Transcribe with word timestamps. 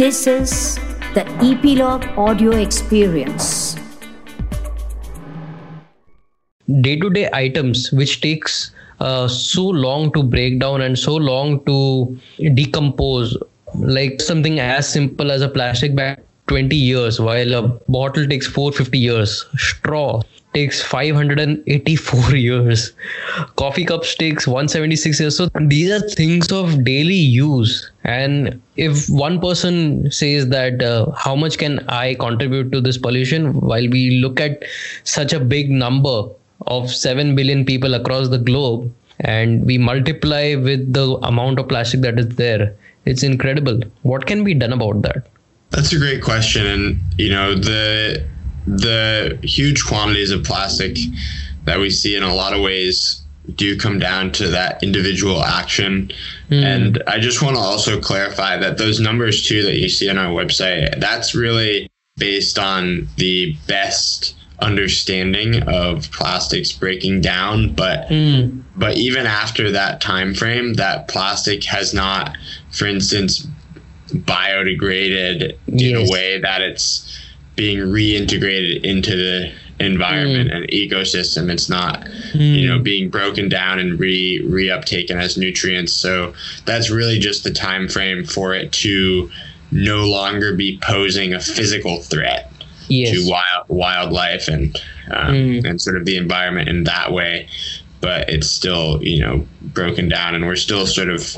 This 0.00 0.26
is 0.26 0.76
the 1.12 1.28
Epilogue 1.44 2.04
Audio 2.16 2.52
Experience. 2.52 3.76
Day 6.80 6.96
to 6.98 7.10
day 7.10 7.28
items, 7.34 7.92
which 7.92 8.22
takes 8.22 8.70
uh, 9.00 9.28
so 9.28 9.66
long 9.66 10.10
to 10.12 10.22
break 10.22 10.58
down 10.58 10.80
and 10.80 10.98
so 10.98 11.16
long 11.16 11.62
to 11.66 12.18
decompose, 12.54 13.36
like 13.74 14.22
something 14.22 14.58
as 14.58 14.88
simple 14.88 15.30
as 15.30 15.42
a 15.42 15.50
plastic 15.50 15.94
bag 15.94 16.18
20 16.50 16.74
years 16.74 17.20
while 17.20 17.54
a 17.54 17.62
bottle 17.96 18.26
takes 18.26 18.46
450 18.48 18.98
years. 18.98 19.46
Straw 19.56 20.20
takes 20.52 20.82
584 20.82 22.34
years. 22.34 22.92
Coffee 23.54 23.84
cups 23.84 24.16
takes 24.16 24.48
176 24.48 25.20
years. 25.20 25.36
So 25.36 25.46
these 25.60 25.92
are 25.92 26.00
things 26.08 26.50
of 26.50 26.84
daily 26.84 27.14
use. 27.14 27.92
And 28.02 28.60
if 28.76 29.08
one 29.08 29.40
person 29.40 30.10
says 30.10 30.48
that 30.48 30.82
uh, 30.82 31.12
how 31.12 31.36
much 31.36 31.56
can 31.58 31.78
i 32.00 32.14
contribute 32.14 32.72
to 32.72 32.80
this 32.80 32.98
pollution 32.98 33.52
while 33.60 33.88
we 33.96 34.02
look 34.24 34.40
at 34.40 34.64
such 35.04 35.32
a 35.32 35.38
big 35.38 35.70
number 35.70 36.16
of 36.66 36.90
7 36.90 37.36
billion 37.36 37.64
people 37.64 37.94
across 37.94 38.28
the 38.28 38.38
globe 38.38 38.92
and 39.20 39.66
we 39.66 39.78
multiply 39.78 40.54
with 40.54 40.92
the 40.92 41.06
amount 41.22 41.60
of 41.60 41.68
plastic 41.68 42.00
that 42.00 42.18
is 42.18 42.28
there 42.36 42.74
it's 43.06 43.22
incredible. 43.22 43.80
What 44.02 44.26
can 44.26 44.44
be 44.44 44.54
done 44.54 44.72
about 44.72 45.02
that 45.02 45.26
that's 45.70 45.92
a 45.92 45.98
great 45.98 46.22
question 46.22 46.66
and 46.66 47.00
you 47.16 47.30
know 47.30 47.54
the 47.54 48.24
the 48.66 49.38
huge 49.42 49.84
quantities 49.84 50.30
of 50.30 50.44
plastic 50.44 50.96
that 51.64 51.78
we 51.78 51.90
see 51.90 52.16
in 52.16 52.22
a 52.22 52.34
lot 52.34 52.52
of 52.52 52.60
ways 52.60 53.22
do 53.54 53.76
come 53.76 53.98
down 53.98 54.30
to 54.32 54.48
that 54.48 54.82
individual 54.82 55.42
action. 55.42 56.10
Mm. 56.50 56.62
And 56.62 57.02
I 57.06 57.18
just 57.18 57.42
want 57.42 57.56
to 57.56 57.60
also 57.60 58.00
clarify 58.00 58.56
that 58.58 58.78
those 58.78 59.00
numbers 59.00 59.46
too 59.46 59.62
that 59.62 59.76
you 59.76 59.88
see 59.88 60.08
on 60.08 60.18
our 60.18 60.32
website, 60.32 61.00
that's 61.00 61.34
really 61.34 61.90
based 62.16 62.58
on 62.58 63.08
the 63.16 63.56
best 63.66 64.36
understanding 64.60 65.62
of 65.62 66.10
plastics 66.12 66.70
breaking 66.70 67.18
down 67.18 67.72
but 67.72 68.06
mm. 68.08 68.62
but 68.76 68.94
even 68.98 69.24
after 69.26 69.70
that 69.70 70.02
time 70.02 70.34
frame 70.34 70.74
that 70.74 71.08
plastic 71.08 71.64
has 71.64 71.94
not 71.94 72.36
for 72.70 72.84
instance 72.84 73.46
biodegraded 74.10 75.56
yes. 75.66 75.90
in 75.90 75.96
a 75.96 76.10
way 76.10 76.38
that 76.40 76.60
it's 76.60 77.18
being 77.56 77.78
reintegrated 77.78 78.84
into 78.84 79.16
the 79.16 79.52
environment 79.80 80.50
mm. 80.50 80.56
and 80.56 80.68
ecosystem. 80.68 81.50
It's 81.50 81.68
not, 81.68 82.02
mm. 82.32 82.60
you 82.60 82.68
know, 82.68 82.78
being 82.78 83.10
broken 83.10 83.48
down 83.48 83.78
and 83.78 83.98
re 83.98 84.42
reuptaken 84.44 85.16
as 85.16 85.36
nutrients. 85.36 85.92
So 85.92 86.34
that's 86.66 86.90
really 86.90 87.18
just 87.18 87.44
the 87.44 87.50
time 87.50 87.88
frame 87.88 88.24
for 88.24 88.54
it 88.54 88.72
to 88.72 89.30
no 89.72 90.06
longer 90.06 90.54
be 90.54 90.78
posing 90.82 91.32
a 91.32 91.40
physical 91.40 92.02
threat 92.02 92.52
yes. 92.88 93.12
to 93.12 93.30
wild 93.30 93.66
wildlife 93.68 94.48
and 94.48 94.76
um, 95.10 95.34
mm. 95.34 95.64
and 95.64 95.80
sort 95.80 95.96
of 95.96 96.04
the 96.04 96.16
environment 96.16 96.68
in 96.68 96.84
that 96.84 97.12
way. 97.12 97.48
But 98.00 98.30
it's 98.30 98.48
still, 98.48 99.02
you 99.02 99.20
know, 99.20 99.46
broken 99.60 100.08
down, 100.08 100.34
and 100.34 100.46
we're 100.46 100.56
still 100.56 100.86
sort 100.86 101.10
of 101.10 101.36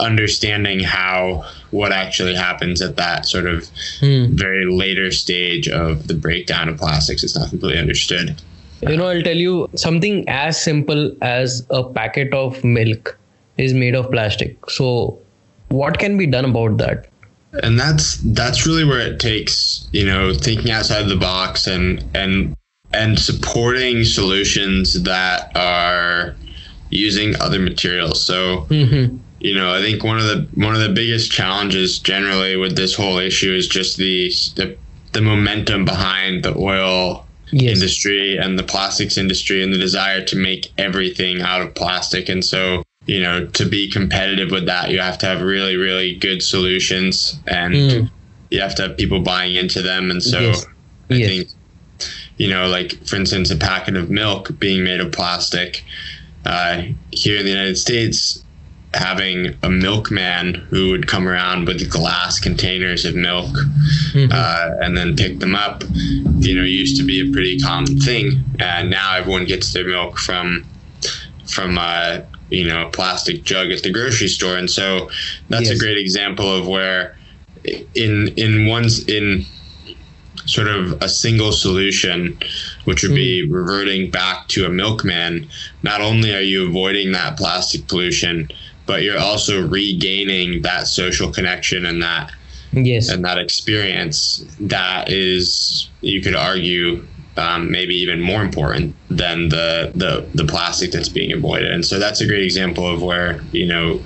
understanding 0.00 0.80
how 0.80 1.44
what 1.70 1.92
actually 1.92 2.34
happens 2.34 2.82
at 2.82 2.96
that 2.96 3.26
sort 3.26 3.46
of 3.46 3.68
hmm. 4.00 4.26
very 4.34 4.66
later 4.66 5.10
stage 5.10 5.68
of 5.68 6.08
the 6.08 6.14
breakdown 6.14 6.68
of 6.68 6.78
plastics 6.78 7.22
is 7.22 7.36
not 7.36 7.48
completely 7.50 7.78
understood. 7.78 8.40
You 8.82 8.96
know, 8.96 9.08
I'll 9.08 9.22
tell 9.22 9.36
you 9.36 9.68
something 9.74 10.26
as 10.28 10.60
simple 10.60 11.14
as 11.20 11.66
a 11.70 11.84
packet 11.84 12.32
of 12.32 12.64
milk 12.64 13.18
is 13.58 13.74
made 13.74 13.94
of 13.94 14.10
plastic. 14.10 14.70
So, 14.70 15.18
what 15.68 15.98
can 15.98 16.16
be 16.16 16.26
done 16.26 16.46
about 16.46 16.78
that? 16.78 17.06
And 17.62 17.78
that's 17.78 18.16
that's 18.32 18.66
really 18.66 18.84
where 18.84 19.00
it 19.00 19.20
takes, 19.20 19.88
you 19.92 20.06
know, 20.06 20.32
thinking 20.32 20.70
outside 20.70 21.08
the 21.08 21.16
box 21.16 21.66
and 21.66 22.02
and 22.14 22.56
and 22.92 23.18
supporting 23.18 24.04
solutions 24.04 25.02
that 25.02 25.54
are 25.54 26.34
using 26.88 27.36
other 27.40 27.58
materials. 27.58 28.24
So, 28.24 28.66
mm-hmm 28.70 29.18
you 29.40 29.54
know, 29.54 29.74
I 29.74 29.80
think 29.80 30.04
one 30.04 30.18
of 30.18 30.24
the 30.24 30.46
one 30.54 30.74
of 30.74 30.82
the 30.82 30.90
biggest 30.90 31.32
challenges 31.32 31.98
generally 31.98 32.56
with 32.56 32.76
this 32.76 32.94
whole 32.94 33.18
issue 33.18 33.52
is 33.52 33.66
just 33.66 33.96
the 33.96 34.30
the, 34.54 34.76
the 35.12 35.22
momentum 35.22 35.86
behind 35.86 36.44
the 36.44 36.56
oil 36.56 37.26
yes. 37.50 37.74
industry 37.74 38.36
and 38.36 38.58
the 38.58 38.62
plastics 38.62 39.16
industry 39.16 39.62
and 39.62 39.72
the 39.72 39.78
desire 39.78 40.22
to 40.26 40.36
make 40.36 40.70
everything 40.76 41.40
out 41.40 41.62
of 41.62 41.74
plastic. 41.74 42.28
And 42.28 42.44
so, 42.44 42.82
you 43.06 43.22
know, 43.22 43.46
to 43.46 43.66
be 43.66 43.90
competitive 43.90 44.50
with 44.50 44.66
that, 44.66 44.90
you 44.90 45.00
have 45.00 45.16
to 45.18 45.26
have 45.26 45.40
really, 45.40 45.76
really 45.76 46.16
good 46.16 46.42
solutions 46.42 47.40
and 47.46 47.74
mm. 47.74 48.10
you 48.50 48.60
have 48.60 48.74
to 48.74 48.82
have 48.82 48.98
people 48.98 49.20
buying 49.20 49.54
into 49.56 49.80
them. 49.80 50.10
And 50.10 50.22
so 50.22 50.40
yes. 50.40 50.66
I 51.10 51.14
yes. 51.14 51.28
think, 51.28 51.48
you 52.36 52.50
know, 52.50 52.68
like 52.68 52.92
for 53.06 53.16
instance, 53.16 53.50
a 53.50 53.56
packet 53.56 53.96
of 53.96 54.10
milk 54.10 54.58
being 54.58 54.84
made 54.84 55.00
of 55.00 55.12
plastic 55.12 55.82
uh, 56.44 56.82
here 57.10 57.38
in 57.38 57.44
the 57.44 57.50
United 57.50 57.78
States 57.78 58.44
having 58.94 59.56
a 59.62 59.70
milkman 59.70 60.54
who 60.54 60.90
would 60.90 61.06
come 61.06 61.28
around 61.28 61.66
with 61.66 61.88
glass 61.90 62.40
containers 62.40 63.04
of 63.04 63.14
milk 63.14 63.50
mm-hmm. 64.12 64.30
uh, 64.32 64.84
and 64.84 64.96
then 64.96 65.14
pick 65.14 65.38
them 65.38 65.54
up, 65.54 65.84
you 66.38 66.54
know, 66.54 66.62
used 66.62 66.96
to 66.96 67.04
be 67.04 67.20
a 67.20 67.32
pretty 67.32 67.58
common 67.60 67.98
thing. 67.98 68.42
And 68.58 68.90
now 68.90 69.16
everyone 69.16 69.44
gets 69.44 69.72
their 69.72 69.86
milk 69.86 70.18
from 70.18 70.66
from 71.46 71.78
uh, 71.78 72.20
you 72.48 72.66
know 72.66 72.86
a 72.86 72.90
plastic 72.90 73.42
jug 73.44 73.70
at 73.70 73.82
the 73.82 73.92
grocery 73.92 74.28
store. 74.28 74.56
And 74.56 74.70
so 74.70 75.10
that's 75.48 75.68
yes. 75.68 75.76
a 75.76 75.78
great 75.78 75.98
example 75.98 76.52
of 76.52 76.66
where 76.66 77.16
in 77.94 78.28
in 78.36 78.66
one's 78.66 79.08
in 79.08 79.44
sort 80.46 80.66
of 80.66 81.00
a 81.00 81.08
single 81.08 81.52
solution, 81.52 82.36
which 82.84 83.02
would 83.02 83.12
mm. 83.12 83.16
be 83.16 83.46
hmm. 83.46 83.52
reverting 83.52 84.10
back 84.10 84.48
to 84.48 84.66
a 84.66 84.68
milkman. 84.68 85.48
Not 85.84 86.00
only 86.00 86.34
are 86.34 86.40
you 86.40 86.66
avoiding 86.66 87.12
that 87.12 87.36
plastic 87.36 87.86
pollution, 87.86 88.50
but 88.90 89.04
you're 89.04 89.20
also 89.20 89.68
regaining 89.68 90.62
that 90.62 90.88
social 90.88 91.30
connection 91.30 91.86
and 91.86 92.02
that 92.02 92.32
yes. 92.72 93.08
and 93.08 93.24
that 93.24 93.38
experience 93.38 94.44
that 94.58 95.08
is 95.08 95.88
you 96.00 96.20
could 96.20 96.34
argue 96.34 97.06
um, 97.36 97.70
maybe 97.70 97.94
even 97.94 98.20
more 98.20 98.42
important 98.42 98.96
than 99.08 99.48
the, 99.48 99.92
the 99.94 100.26
the 100.34 100.44
plastic 100.44 100.90
that's 100.90 101.08
being 101.08 101.32
avoided. 101.32 101.70
And 101.70 101.86
so 101.86 102.00
that's 102.00 102.20
a 102.20 102.26
great 102.26 102.42
example 102.42 102.84
of 102.84 103.00
where 103.00 103.40
you 103.52 103.64
know 103.64 104.02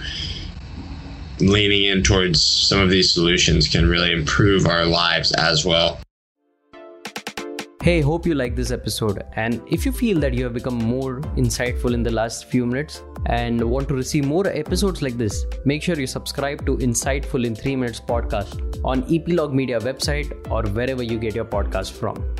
leaning 1.40 1.84
in 1.84 2.02
towards 2.02 2.42
some 2.42 2.78
of 2.78 2.90
these 2.90 3.10
solutions 3.10 3.66
can 3.66 3.88
really 3.88 4.12
improve 4.12 4.66
our 4.66 4.84
lives 4.84 5.32
as 5.32 5.64
well 5.64 5.98
Hey, 7.84 8.00
hope 8.00 8.24
you 8.24 8.34
like 8.34 8.56
this 8.56 8.70
episode. 8.70 9.24
And 9.36 9.60
if 9.66 9.84
you 9.84 9.92
feel 9.92 10.18
that 10.20 10.32
you 10.32 10.44
have 10.44 10.54
become 10.54 10.76
more 10.76 11.20
insightful 11.36 11.92
in 11.92 12.02
the 12.02 12.10
last 12.10 12.46
few 12.46 12.64
minutes 12.64 13.02
and 13.26 13.62
want 13.62 13.88
to 13.88 13.94
receive 13.94 14.24
more 14.24 14.46
episodes 14.46 15.02
like 15.02 15.18
this, 15.18 15.44
make 15.66 15.82
sure 15.82 15.94
you 15.94 16.06
subscribe 16.06 16.64
to 16.64 16.78
Insightful 16.78 17.44
in 17.44 17.54
3 17.54 17.76
Minutes 17.76 18.00
podcast 18.00 18.80
on 18.86 19.04
Epilogue 19.14 19.52
Media 19.52 19.78
website 19.78 20.32
or 20.50 20.62
wherever 20.70 21.02
you 21.02 21.18
get 21.18 21.34
your 21.34 21.44
podcast 21.44 21.92
from. 21.92 22.34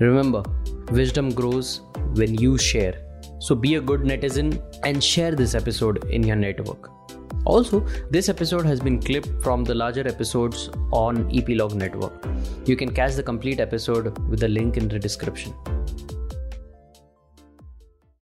Remember, 0.00 0.42
wisdom 0.90 1.30
grows 1.30 1.80
when 2.16 2.34
you 2.34 2.58
share. 2.58 3.06
So 3.38 3.54
be 3.54 3.76
a 3.76 3.80
good 3.80 4.02
netizen 4.02 4.62
and 4.84 5.02
share 5.02 5.34
this 5.34 5.54
episode 5.54 6.04
in 6.10 6.22
your 6.24 6.36
network. 6.36 6.90
Also, 7.44 7.80
this 8.10 8.28
episode 8.28 8.64
has 8.64 8.80
been 8.80 9.00
clipped 9.00 9.42
from 9.42 9.64
the 9.64 9.74
larger 9.74 10.06
episodes 10.08 10.70
on 10.92 11.30
Epilogue 11.36 11.74
Network. 11.74 12.26
You 12.64 12.74
can 12.74 12.90
catch 12.90 13.14
the 13.14 13.22
complete 13.22 13.60
episode 13.60 14.16
with 14.28 14.40
the 14.40 14.48
link 14.48 14.76
in 14.76 14.88
the 14.88 14.98
description. 14.98 15.52